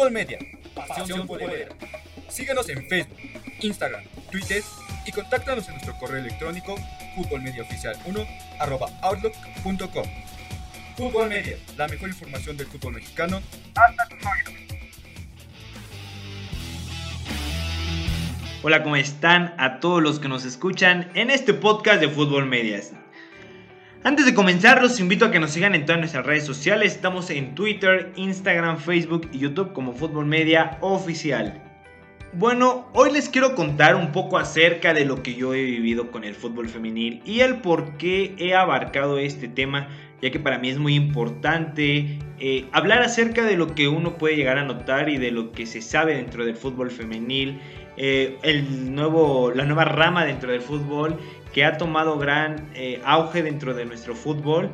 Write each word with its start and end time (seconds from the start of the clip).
Fútbol 0.00 0.12
Media, 0.12 0.38
pasión 0.88 1.26
futbolera. 1.26 1.74
Síguenos 2.30 2.66
en 2.70 2.88
Facebook, 2.88 3.18
Instagram, 3.60 4.02
Twitter 4.30 4.62
y 5.04 5.12
contáctanos 5.12 5.68
en 5.68 5.74
nuestro 5.74 5.94
correo 5.98 6.20
electrónico 6.20 6.74
futbolmediaoficial1 7.16 8.26
outlook.com. 9.02 10.06
Fútbol 10.96 11.28
Media, 11.28 11.58
la 11.76 11.86
mejor 11.86 12.08
información 12.08 12.56
del 12.56 12.66
fútbol 12.68 12.94
mexicano 12.94 13.42
hasta 13.74 14.08
tus 14.08 14.18
oídos. 14.24 14.54
Hola, 18.62 18.82
¿cómo 18.82 18.96
están 18.96 19.54
a 19.58 19.80
todos 19.80 20.02
los 20.02 20.18
que 20.18 20.28
nos 20.28 20.46
escuchan 20.46 21.10
en 21.12 21.28
este 21.28 21.52
podcast 21.52 22.00
de 22.00 22.08
Fútbol 22.08 22.46
Medias? 22.46 22.94
Antes 24.02 24.24
de 24.24 24.32
comenzar, 24.32 24.80
los 24.80 24.98
invito 24.98 25.26
a 25.26 25.30
que 25.30 25.40
nos 25.40 25.50
sigan 25.50 25.74
en 25.74 25.84
todas 25.84 25.98
nuestras 25.98 26.24
redes 26.24 26.46
sociales. 26.46 26.94
Estamos 26.94 27.28
en 27.28 27.54
Twitter, 27.54 28.10
Instagram, 28.16 28.78
Facebook 28.78 29.28
y 29.30 29.40
YouTube 29.40 29.74
como 29.74 29.92
Fútbol 29.92 30.24
Media 30.24 30.78
Oficial. 30.80 31.62
Bueno, 32.32 32.88
hoy 32.94 33.12
les 33.12 33.28
quiero 33.28 33.54
contar 33.54 33.96
un 33.96 34.10
poco 34.10 34.38
acerca 34.38 34.94
de 34.94 35.04
lo 35.04 35.22
que 35.22 35.34
yo 35.34 35.52
he 35.52 35.62
vivido 35.62 36.10
con 36.10 36.24
el 36.24 36.34
fútbol 36.34 36.70
femenil 36.70 37.20
y 37.26 37.40
el 37.40 37.56
por 37.56 37.98
qué 37.98 38.34
he 38.38 38.54
abarcado 38.54 39.18
este 39.18 39.48
tema, 39.48 39.88
ya 40.22 40.30
que 40.30 40.40
para 40.40 40.58
mí 40.58 40.70
es 40.70 40.78
muy 40.78 40.94
importante 40.94 42.18
eh, 42.38 42.64
hablar 42.72 43.02
acerca 43.02 43.44
de 43.44 43.58
lo 43.58 43.74
que 43.74 43.88
uno 43.88 44.16
puede 44.16 44.36
llegar 44.36 44.56
a 44.56 44.64
notar 44.64 45.10
y 45.10 45.18
de 45.18 45.30
lo 45.30 45.52
que 45.52 45.66
se 45.66 45.82
sabe 45.82 46.14
dentro 46.14 46.46
del 46.46 46.56
fútbol 46.56 46.90
femenil, 46.90 47.60
eh, 48.02 48.38
el 48.40 48.94
nuevo, 48.94 49.52
la 49.54 49.66
nueva 49.66 49.84
rama 49.84 50.24
dentro 50.24 50.50
del 50.50 50.62
fútbol 50.62 51.18
que 51.52 51.66
ha 51.66 51.76
tomado 51.76 52.16
gran 52.16 52.70
eh, 52.74 52.98
auge 53.04 53.42
dentro 53.42 53.74
de 53.74 53.84
nuestro 53.84 54.14
fútbol, 54.14 54.70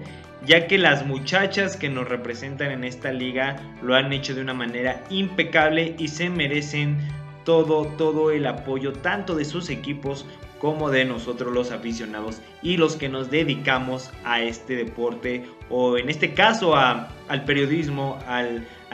ya 0.46 0.69
que 0.69 0.78
las 0.78 1.05
muchachas 1.05 1.77
que 1.77 1.88
nos 1.88 2.08
representan 2.08 2.70
en 2.70 2.84
esta 2.84 3.12
liga 3.12 3.56
lo 3.82 3.97
han 3.97 4.12
hecho 4.12 4.32
de 4.32 4.42
una 4.42 4.54
manera 4.54 5.02
impecable 5.10 5.97
y 5.98 6.06
se 6.06 6.30
merecen 6.30 6.98
todo, 7.44 7.86
todo 7.98 8.30
el 8.30 8.47
apoyo 8.47 8.92
tanto 8.92 9.34
de 9.34 9.44
sus 9.44 9.70
equipos 9.70 10.24
como 10.60 10.91
de 10.91 11.04
nosotros 11.04 11.52
los 11.52 11.72
aficionados 11.72 12.41
y 12.62 12.77
los 12.77 12.94
que 12.94 13.08
nos 13.08 13.28
dedicamos 13.28 14.12
a 14.24 14.41
este 14.41 14.77
deporte 14.77 15.44
o 15.69 15.98
en 15.98 16.10
este 16.10 16.32
caso 16.32 16.77
al 16.77 17.44
periodismo, 17.44 18.20
a 18.28 18.44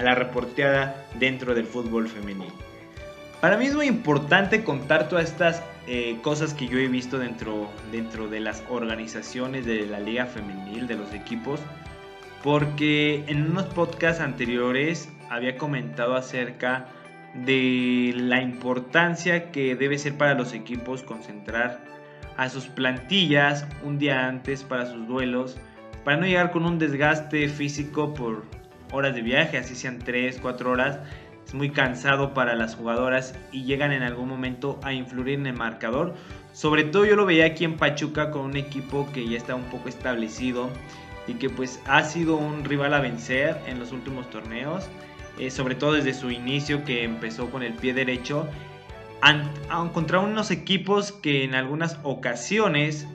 la 0.00 0.14
reporteada 0.14 1.06
dentro 1.20 1.54
del 1.54 1.66
fútbol 1.66 2.08
femenino. 2.08 2.71
Para 3.42 3.56
mí 3.56 3.66
es 3.66 3.74
muy 3.74 3.88
importante 3.88 4.62
contar 4.62 5.08
todas 5.08 5.28
estas 5.28 5.64
eh, 5.88 6.16
cosas 6.22 6.54
que 6.54 6.68
yo 6.68 6.78
he 6.78 6.86
visto 6.86 7.18
dentro, 7.18 7.68
dentro 7.90 8.28
de 8.28 8.38
las 8.38 8.62
organizaciones 8.70 9.66
de 9.66 9.84
la 9.84 9.98
liga 9.98 10.26
femenil, 10.26 10.86
de 10.86 10.94
los 10.94 11.12
equipos, 11.12 11.58
porque 12.44 13.24
en 13.26 13.50
unos 13.50 13.64
podcasts 13.64 14.22
anteriores 14.22 15.08
había 15.28 15.58
comentado 15.58 16.14
acerca 16.14 16.86
de 17.34 18.14
la 18.14 18.40
importancia 18.40 19.50
que 19.50 19.74
debe 19.74 19.98
ser 19.98 20.16
para 20.16 20.34
los 20.34 20.52
equipos 20.52 21.02
concentrar 21.02 21.80
a 22.36 22.48
sus 22.48 22.66
plantillas 22.66 23.66
un 23.82 23.98
día 23.98 24.28
antes 24.28 24.62
para 24.62 24.86
sus 24.86 25.08
duelos, 25.08 25.58
para 26.04 26.16
no 26.16 26.26
llegar 26.26 26.52
con 26.52 26.64
un 26.64 26.78
desgaste 26.78 27.48
físico 27.48 28.14
por 28.14 28.44
horas 28.92 29.16
de 29.16 29.22
viaje, 29.22 29.58
así 29.58 29.74
sean 29.74 29.98
3, 29.98 30.38
4 30.40 30.70
horas, 30.70 31.00
muy 31.52 31.70
cansado 31.70 32.34
para 32.34 32.54
las 32.54 32.74
jugadoras 32.74 33.34
y 33.50 33.64
llegan 33.64 33.92
en 33.92 34.02
algún 34.02 34.28
momento 34.28 34.80
a 34.82 34.92
influir 34.92 35.38
en 35.38 35.46
el 35.46 35.54
marcador. 35.54 36.14
Sobre 36.52 36.84
todo 36.84 37.04
yo 37.04 37.16
lo 37.16 37.26
veía 37.26 37.46
aquí 37.46 37.64
en 37.64 37.76
Pachuca 37.76 38.30
con 38.30 38.42
un 38.42 38.56
equipo 38.56 39.08
que 39.12 39.28
ya 39.28 39.36
está 39.36 39.54
un 39.54 39.64
poco 39.64 39.88
establecido 39.88 40.70
y 41.26 41.34
que 41.34 41.48
pues 41.50 41.80
ha 41.86 42.02
sido 42.04 42.36
un 42.36 42.64
rival 42.64 42.94
a 42.94 43.00
vencer 43.00 43.56
en 43.66 43.78
los 43.78 43.92
últimos 43.92 44.28
torneos, 44.30 44.88
eh, 45.38 45.50
sobre 45.50 45.74
todo 45.74 45.92
desde 45.94 46.14
su 46.14 46.30
inicio 46.30 46.84
que 46.84 47.04
empezó 47.04 47.50
con 47.50 47.62
el 47.62 47.74
pie 47.74 47.94
derecho, 47.94 48.48
encontrado 49.70 50.24
unos 50.24 50.50
equipos 50.50 51.12
que 51.12 51.44
en 51.44 51.54
algunas 51.54 51.98
ocasiones 52.02 53.06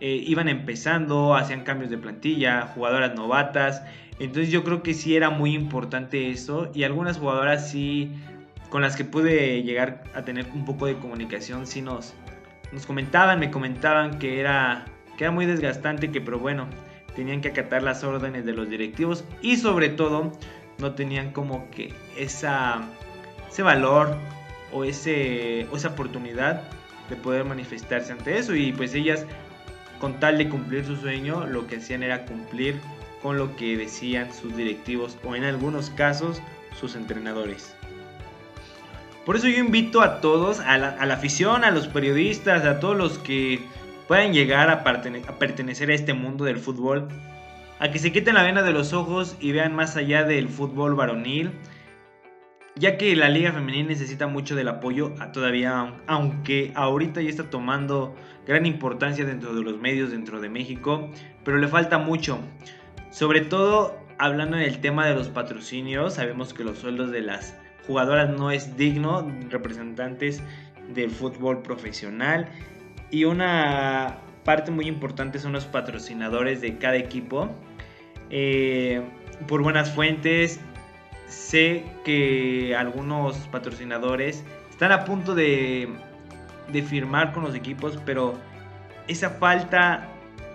eh, 0.00 0.22
iban 0.26 0.48
empezando, 0.48 1.34
hacían 1.34 1.62
cambios 1.62 1.90
de 1.90 1.98
plantilla, 1.98 2.72
jugadoras 2.74 3.14
novatas, 3.14 3.82
entonces 4.18 4.50
yo 4.50 4.64
creo 4.64 4.82
que 4.82 4.94
sí 4.94 5.16
era 5.16 5.30
muy 5.30 5.54
importante 5.54 6.30
eso 6.30 6.70
y 6.74 6.84
algunas 6.84 7.18
jugadoras 7.18 7.70
sí 7.70 8.12
con 8.70 8.82
las 8.82 8.96
que 8.96 9.04
pude 9.04 9.62
llegar 9.62 10.04
a 10.14 10.22
tener 10.22 10.46
un 10.54 10.64
poco 10.64 10.86
de 10.86 10.96
comunicación 10.96 11.66
sí 11.66 11.82
nos, 11.82 12.14
nos 12.72 12.86
comentaban, 12.86 13.38
me 13.38 13.50
comentaban 13.50 14.18
que 14.18 14.40
era, 14.40 14.86
que 15.16 15.24
era 15.24 15.30
muy 15.30 15.46
desgastante, 15.46 16.10
que 16.10 16.20
pero 16.20 16.38
bueno, 16.38 16.66
tenían 17.14 17.40
que 17.40 17.48
acatar 17.48 17.82
las 17.82 18.04
órdenes 18.04 18.44
de 18.44 18.52
los 18.52 18.68
directivos 18.68 19.24
y 19.40 19.56
sobre 19.56 19.88
todo 19.88 20.32
no 20.78 20.94
tenían 20.94 21.32
como 21.32 21.70
que 21.70 21.94
esa, 22.16 22.82
ese 23.48 23.62
valor 23.62 24.16
o, 24.72 24.84
ese, 24.84 25.66
o 25.72 25.76
esa 25.76 25.88
oportunidad 25.88 26.62
de 27.08 27.16
poder 27.16 27.44
manifestarse 27.44 28.12
ante 28.12 28.36
eso. 28.36 28.54
Y 28.54 28.72
pues 28.72 28.94
ellas 28.94 29.24
con 29.98 30.20
tal 30.20 30.38
de 30.38 30.48
cumplir 30.48 30.84
su 30.84 30.96
sueño 30.96 31.46
lo 31.46 31.66
que 31.66 31.76
hacían 31.76 32.02
era 32.02 32.24
cumplir 32.24 32.80
con 33.22 33.38
lo 33.38 33.56
que 33.56 33.76
decían 33.76 34.32
sus 34.32 34.56
directivos 34.56 35.16
o 35.24 35.34
en 35.34 35.44
algunos 35.44 35.90
casos 35.90 36.40
sus 36.78 36.94
entrenadores. 36.94 37.74
Por 39.24 39.34
eso 39.34 39.48
yo 39.48 39.58
invito 39.58 40.02
a 40.02 40.20
todos, 40.20 40.60
a 40.60 40.78
la, 40.78 41.12
afición, 41.12 41.64
a 41.64 41.72
los 41.72 41.88
periodistas, 41.88 42.64
a 42.64 42.78
todos 42.78 42.96
los 42.96 43.18
que 43.18 43.60
puedan 44.06 44.32
llegar 44.32 44.70
a, 44.70 44.74
a 44.74 45.38
pertenecer 45.38 45.90
a 45.90 45.94
este 45.94 46.14
mundo 46.14 46.44
del 46.44 46.58
fútbol, 46.58 47.08
a 47.80 47.90
que 47.90 47.98
se 47.98 48.12
quiten 48.12 48.34
la 48.34 48.44
vena 48.44 48.62
de 48.62 48.72
los 48.72 48.92
ojos 48.92 49.36
y 49.40 49.50
vean 49.50 49.74
más 49.74 49.96
allá 49.96 50.22
del 50.22 50.48
fútbol 50.48 50.94
varonil, 50.94 51.50
ya 52.76 52.98
que 52.98 53.16
la 53.16 53.28
liga 53.28 53.52
femenil 53.52 53.88
necesita 53.88 54.26
mucho 54.26 54.54
del 54.54 54.68
apoyo 54.68 55.14
todavía, 55.32 55.94
aunque 56.06 56.72
ahorita 56.74 57.22
ya 57.22 57.30
está 57.30 57.48
tomando 57.48 58.14
gran 58.46 58.66
importancia 58.66 59.24
dentro 59.24 59.54
de 59.54 59.62
los 59.62 59.78
medios 59.78 60.10
dentro 60.10 60.40
de 60.40 60.48
México, 60.50 61.10
pero 61.42 61.56
le 61.56 61.68
falta 61.68 61.98
mucho. 61.98 62.38
Sobre 63.10 63.40
todo 63.40 63.98
hablando 64.18 64.56
en 64.56 64.62
el 64.62 64.80
tema 64.80 65.06
de 65.06 65.14
los 65.14 65.28
patrocinios, 65.28 66.14
sabemos 66.14 66.52
que 66.52 66.64
los 66.64 66.78
sueldos 66.78 67.10
de 67.10 67.22
las 67.22 67.56
jugadoras 67.86 68.30
no 68.30 68.50
es 68.50 68.76
digno, 68.76 69.26
representantes 69.48 70.42
del 70.94 71.10
fútbol 71.10 71.62
profesional. 71.62 72.48
Y 73.10 73.24
una 73.24 74.18
parte 74.44 74.70
muy 74.70 74.86
importante 74.86 75.38
son 75.38 75.52
los 75.52 75.64
patrocinadores 75.64 76.60
de 76.60 76.76
cada 76.76 76.96
equipo. 76.96 77.50
Eh, 78.30 79.02
por 79.46 79.62
buenas 79.62 79.92
fuentes, 79.92 80.60
sé 81.26 81.84
que 82.04 82.74
algunos 82.76 83.36
patrocinadores 83.48 84.44
están 84.70 84.92
a 84.92 85.04
punto 85.04 85.34
de, 85.34 85.88
de 86.72 86.82
firmar 86.82 87.32
con 87.32 87.44
los 87.44 87.54
equipos, 87.54 87.98
pero 88.04 88.34
esa 89.08 89.30
falta 89.30 90.08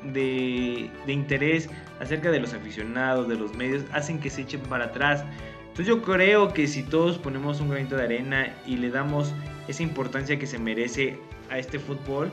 de, 0.04 0.90
interés 1.08 1.70
acerca 2.00 2.32
de 2.32 2.40
los 2.40 2.54
aficionados, 2.54 3.28
de 3.28 3.36
los 3.36 3.54
medios, 3.56 3.84
hacen 3.92 4.20
que 4.20 4.30
se 4.30 4.42
echen 4.42 4.62
para 4.62 4.86
atrás. 4.86 5.24
Entonces 5.62 5.88
yo 5.88 6.02
creo 6.02 6.54
que 6.54 6.68
si 6.68 6.84
todos 6.84 7.18
ponemos 7.18 7.62
un 7.62 7.70
granito 7.70 7.96
de 7.96 8.04
arena 8.04 8.54
y 8.66 8.78
le 8.78 8.90
damos 8.90 9.34
esa 9.68 9.84
importancia 9.84 10.38
que 10.38 10.48
se 10.48 10.60
merece 10.60 11.18
a 11.50 11.58
este 11.58 11.80
fútbol, 11.80 12.32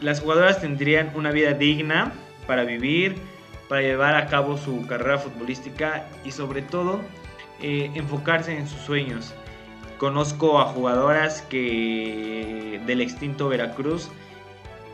las 0.00 0.20
jugadoras 0.20 0.60
tendrían 0.60 1.10
una 1.14 1.32
vida 1.32 1.52
digna 1.54 2.12
para 2.46 2.64
vivir, 2.64 3.16
para 3.68 3.82
llevar 3.82 4.14
a 4.14 4.26
cabo 4.28 4.56
su 4.56 4.86
carrera 4.86 5.18
futbolística 5.18 6.06
y 6.24 6.30
sobre 6.30 6.62
todo 6.62 7.00
eh, 7.60 7.90
enfocarse 7.94 8.56
en 8.56 8.66
sus 8.66 8.80
sueños. 8.80 9.34
Conozco 9.98 10.60
a 10.60 10.66
jugadoras 10.66 11.42
que 11.42 12.80
del 12.86 13.00
extinto 13.00 13.48
Veracruz 13.48 14.10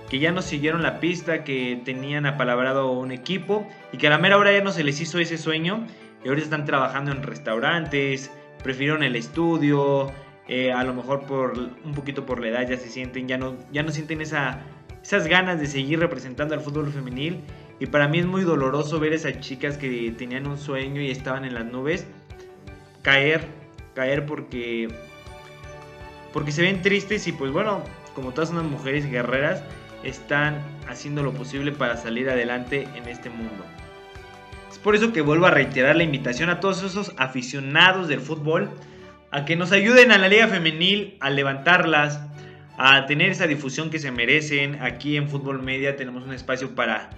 que 0.08 0.18
ya 0.18 0.32
no 0.32 0.42
siguieron 0.42 0.82
la 0.82 1.00
pista, 1.00 1.44
que 1.44 1.80
tenían 1.84 2.26
apalabrado 2.26 2.92
un 2.92 3.10
equipo 3.10 3.66
y 3.92 3.98
que 3.98 4.06
a 4.06 4.10
la 4.10 4.18
mera 4.18 4.38
hora 4.38 4.52
ya 4.52 4.62
no 4.62 4.72
se 4.72 4.84
les 4.84 5.00
hizo 5.00 5.18
ese 5.18 5.38
sueño 5.38 5.86
y 6.24 6.28
ahorita 6.28 6.44
están 6.44 6.64
trabajando 6.64 7.10
en 7.10 7.22
restaurantes, 7.22 8.30
prefirieron 8.62 9.02
el 9.02 9.16
estudio, 9.16 10.12
eh, 10.46 10.72
a 10.72 10.84
lo 10.84 10.94
mejor 10.94 11.26
por 11.26 11.58
un 11.58 11.94
poquito 11.94 12.26
por 12.26 12.40
la 12.40 12.48
edad 12.48 12.68
ya 12.68 12.76
se 12.76 12.88
sienten, 12.88 13.28
ya 13.28 13.38
no, 13.38 13.56
ya 13.72 13.82
no 13.82 13.90
sienten 13.90 14.20
esa, 14.20 14.60
esas 15.02 15.26
ganas 15.26 15.58
de 15.58 15.66
seguir 15.66 15.98
representando 16.00 16.54
al 16.54 16.60
fútbol 16.60 16.90
femenil 16.90 17.40
y 17.80 17.86
para 17.86 18.08
mí 18.08 18.18
es 18.18 18.26
muy 18.26 18.42
doloroso 18.42 19.00
ver 19.00 19.14
esas 19.14 19.40
chicas 19.40 19.78
que 19.78 20.14
tenían 20.16 20.46
un 20.46 20.58
sueño 20.58 21.00
y 21.00 21.10
estaban 21.10 21.44
en 21.44 21.54
las 21.54 21.64
nubes 21.64 22.06
caer, 23.04 23.46
caer 23.94 24.26
porque 24.26 24.88
porque 26.32 26.50
se 26.50 26.62
ven 26.62 26.82
tristes 26.82 27.28
y 27.28 27.32
pues 27.32 27.52
bueno, 27.52 27.84
como 28.16 28.32
todas 28.32 28.50
unas 28.50 28.64
mujeres 28.64 29.08
guerreras, 29.08 29.62
están 30.02 30.60
haciendo 30.88 31.22
lo 31.22 31.32
posible 31.32 31.70
para 31.70 31.96
salir 31.96 32.28
adelante 32.28 32.88
en 32.96 33.08
este 33.08 33.30
mundo. 33.30 33.64
Es 34.68 34.78
por 34.80 34.96
eso 34.96 35.12
que 35.12 35.20
vuelvo 35.20 35.46
a 35.46 35.52
reiterar 35.52 35.94
la 35.94 36.02
invitación 36.02 36.50
a 36.50 36.58
todos 36.58 36.82
esos 36.82 37.14
aficionados 37.16 38.08
del 38.08 38.20
fútbol 38.20 38.70
a 39.30 39.44
que 39.44 39.54
nos 39.54 39.70
ayuden 39.70 40.10
a 40.10 40.18
la 40.18 40.28
liga 40.28 40.48
femenil 40.48 41.16
a 41.20 41.30
levantarlas, 41.30 42.20
a 42.76 43.06
tener 43.06 43.30
esa 43.30 43.46
difusión 43.46 43.90
que 43.90 44.00
se 44.00 44.10
merecen. 44.10 44.82
Aquí 44.82 45.16
en 45.16 45.28
Fútbol 45.28 45.62
Media 45.62 45.94
tenemos 45.94 46.24
un 46.24 46.32
espacio 46.32 46.74
para 46.74 47.10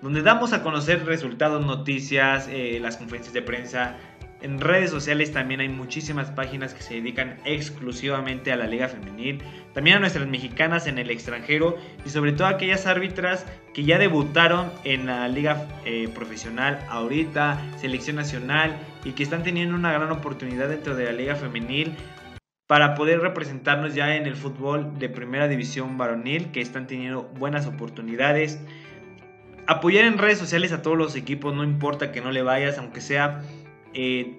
donde 0.00 0.22
damos 0.22 0.52
a 0.52 0.62
conocer 0.62 1.04
resultados, 1.04 1.64
noticias, 1.64 2.48
eh, 2.50 2.78
las 2.80 2.96
conferencias 2.96 3.32
de 3.32 3.42
prensa 3.42 3.96
En 4.42 4.60
redes 4.60 4.90
sociales 4.90 5.32
también 5.32 5.60
hay 5.60 5.68
muchísimas 5.68 6.32
páginas 6.32 6.74
que 6.74 6.82
se 6.82 6.94
dedican 6.94 7.38
exclusivamente 7.44 8.50
a 8.52 8.56
la 8.56 8.66
liga 8.66 8.88
femenil, 8.88 9.40
también 9.72 9.98
a 9.98 10.00
nuestras 10.00 10.26
mexicanas 10.26 10.88
en 10.88 10.98
el 10.98 11.10
extranjero 11.10 11.76
y 12.04 12.10
sobre 12.10 12.32
todo 12.32 12.48
a 12.48 12.50
aquellas 12.50 12.86
árbitras 12.86 13.46
que 13.72 13.84
ya 13.84 13.98
debutaron 13.98 14.72
en 14.82 15.06
la 15.06 15.28
liga 15.28 15.68
eh, 15.84 16.08
profesional 16.12 16.84
ahorita, 16.88 17.60
selección 17.78 18.16
nacional 18.16 18.76
y 19.04 19.12
que 19.12 19.22
están 19.22 19.44
teniendo 19.44 19.76
una 19.76 19.92
gran 19.92 20.10
oportunidad 20.10 20.68
dentro 20.68 20.96
de 20.96 21.04
la 21.04 21.12
liga 21.12 21.36
femenil 21.36 21.94
para 22.66 22.96
poder 22.96 23.20
representarnos 23.20 23.94
ya 23.94 24.16
en 24.16 24.26
el 24.26 24.34
fútbol 24.34 24.98
de 24.98 25.08
primera 25.08 25.46
división 25.46 25.98
varonil, 25.98 26.50
que 26.50 26.60
están 26.60 26.88
teniendo 26.88 27.22
buenas 27.38 27.66
oportunidades. 27.66 28.60
Apoyar 29.68 30.04
en 30.04 30.18
redes 30.18 30.38
sociales 30.38 30.72
a 30.72 30.82
todos 30.82 30.98
los 30.98 31.14
equipos, 31.14 31.54
no 31.54 31.62
importa 31.62 32.10
que 32.10 32.20
no 32.20 32.32
le 32.32 32.42
vayas, 32.42 32.78
aunque 32.78 33.00
sea 33.00 33.42
eh, 33.94 34.38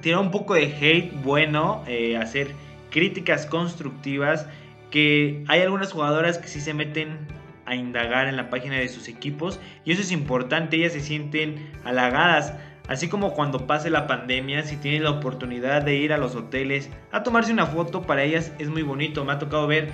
tirar 0.00 0.20
un 0.20 0.30
poco 0.30 0.54
de 0.54 0.64
hate 0.64 1.12
bueno, 1.22 1.82
eh, 1.86 2.16
hacer 2.16 2.54
críticas 2.90 3.46
constructivas, 3.46 4.46
que 4.90 5.42
hay 5.48 5.60
algunas 5.62 5.92
jugadoras 5.92 6.38
que 6.38 6.48
sí 6.48 6.60
se 6.60 6.74
meten 6.74 7.26
a 7.66 7.74
indagar 7.74 8.28
en 8.28 8.36
la 8.36 8.50
página 8.50 8.76
de 8.76 8.88
sus 8.88 9.08
equipos 9.08 9.58
y 9.84 9.92
eso 9.92 10.02
es 10.02 10.12
importante, 10.12 10.76
ellas 10.76 10.92
se 10.92 11.00
sienten 11.00 11.70
halagadas. 11.84 12.54
Así 12.86 13.08
como 13.08 13.32
cuando 13.32 13.66
pase 13.66 13.88
la 13.88 14.06
pandemia, 14.06 14.62
si 14.62 14.76
tienen 14.76 15.04
la 15.04 15.10
oportunidad 15.10 15.82
de 15.82 15.96
ir 15.96 16.12
a 16.12 16.18
los 16.18 16.34
hoteles 16.36 16.90
a 17.12 17.22
tomarse 17.22 17.50
una 17.50 17.64
foto, 17.64 18.02
para 18.02 18.24
ellas 18.24 18.52
es 18.58 18.68
muy 18.68 18.82
bonito. 18.82 19.24
Me 19.24 19.32
ha 19.32 19.38
tocado 19.38 19.66
ver, 19.66 19.88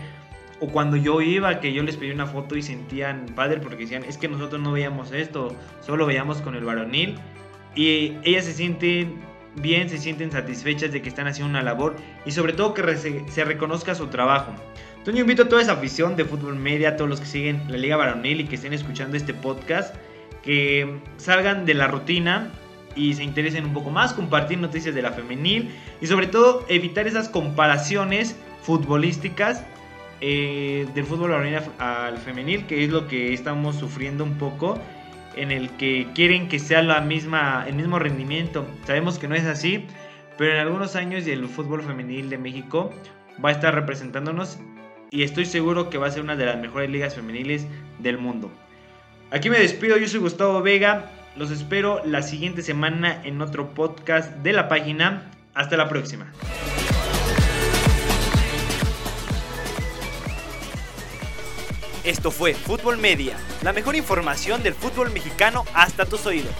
o 0.58 0.66
cuando 0.66 0.96
yo 0.96 1.20
iba, 1.20 1.60
que 1.60 1.72
yo 1.72 1.84
les 1.84 1.96
pedí 1.96 2.10
una 2.10 2.26
foto 2.26 2.56
y 2.56 2.62
sentían 2.62 3.26
padre 3.36 3.60
porque 3.60 3.84
decían, 3.84 4.02
es 4.04 4.18
que 4.18 4.26
nosotros 4.26 4.60
no 4.60 4.72
veíamos 4.72 5.12
esto, 5.12 5.54
solo 5.80 6.04
veíamos 6.04 6.40
con 6.42 6.56
el 6.56 6.64
varonil. 6.64 7.14
Y 7.74 8.16
ellas 8.24 8.44
se 8.44 8.52
sienten 8.52 9.20
bien, 9.56 9.88
se 9.88 9.98
sienten 9.98 10.30
satisfechas 10.30 10.92
de 10.92 11.02
que 11.02 11.08
están 11.08 11.26
haciendo 11.26 11.50
una 11.50 11.62
labor 11.62 11.96
y 12.24 12.30
sobre 12.32 12.52
todo 12.52 12.74
que 12.74 12.96
se 12.96 13.44
reconozca 13.44 13.94
su 13.94 14.08
trabajo. 14.08 14.52
Entonces 14.90 15.14
yo 15.14 15.20
invito 15.20 15.44
a 15.44 15.48
toda 15.48 15.62
esa 15.62 15.72
afición 15.72 16.16
de 16.16 16.24
fútbol 16.24 16.56
media, 16.56 16.90
a 16.90 16.96
todos 16.96 17.08
los 17.08 17.20
que 17.20 17.26
siguen 17.26 17.62
la 17.68 17.78
Liga 17.78 17.96
Varonil 17.96 18.40
y 18.40 18.44
que 18.44 18.56
estén 18.56 18.72
escuchando 18.72 19.16
este 19.16 19.32
podcast, 19.32 19.94
que 20.42 20.98
salgan 21.16 21.64
de 21.64 21.74
la 21.74 21.88
rutina 21.88 22.50
y 22.94 23.14
se 23.14 23.22
interesen 23.24 23.64
un 23.64 23.72
poco 23.72 23.90
más, 23.90 24.12
compartir 24.12 24.58
noticias 24.58 24.94
de 24.94 25.02
la 25.02 25.12
femenil 25.12 25.70
y 26.00 26.06
sobre 26.06 26.26
todo 26.26 26.66
evitar 26.68 27.06
esas 27.06 27.28
comparaciones 27.28 28.36
futbolísticas 28.62 29.64
eh, 30.20 30.86
del 30.94 31.04
fútbol 31.06 31.30
varonil 31.30 31.60
al 31.78 32.18
femenil, 32.18 32.66
que 32.66 32.84
es 32.84 32.90
lo 32.90 33.08
que 33.08 33.32
estamos 33.32 33.76
sufriendo 33.76 34.22
un 34.22 34.36
poco 34.36 34.78
en 35.40 35.50
el 35.50 35.70
que 35.70 36.06
quieren 36.14 36.48
que 36.48 36.58
sea 36.58 36.82
la 36.82 37.00
misma, 37.00 37.64
el 37.66 37.74
mismo 37.74 37.98
rendimiento. 37.98 38.66
Sabemos 38.86 39.18
que 39.18 39.26
no 39.26 39.34
es 39.34 39.46
así, 39.46 39.86
pero 40.36 40.52
en 40.52 40.58
algunos 40.58 40.96
años 40.96 41.26
el 41.26 41.48
fútbol 41.48 41.82
femenil 41.82 42.28
de 42.28 42.36
México 42.36 42.92
va 43.42 43.48
a 43.48 43.52
estar 43.52 43.74
representándonos 43.74 44.58
y 45.10 45.22
estoy 45.22 45.46
seguro 45.46 45.88
que 45.88 45.96
va 45.96 46.08
a 46.08 46.10
ser 46.10 46.22
una 46.22 46.36
de 46.36 46.44
las 46.44 46.58
mejores 46.58 46.90
ligas 46.90 47.14
femeniles 47.14 47.66
del 47.98 48.18
mundo. 48.18 48.50
Aquí 49.30 49.48
me 49.48 49.58
despido, 49.58 49.96
yo 49.96 50.08
soy 50.08 50.20
Gustavo 50.20 50.60
Vega, 50.60 51.10
los 51.36 51.50
espero 51.50 52.02
la 52.04 52.20
siguiente 52.20 52.60
semana 52.60 53.22
en 53.24 53.40
otro 53.40 53.72
podcast 53.72 54.30
de 54.42 54.52
la 54.52 54.68
página. 54.68 55.30
Hasta 55.54 55.76
la 55.76 55.88
próxima. 55.88 56.30
Esto 62.10 62.32
fue 62.32 62.54
Fútbol 62.54 62.98
Media, 62.98 63.36
la 63.62 63.72
mejor 63.72 63.94
información 63.94 64.64
del 64.64 64.74
fútbol 64.74 65.12
mexicano 65.12 65.64
hasta 65.74 66.06
tus 66.06 66.26
oídos. 66.26 66.52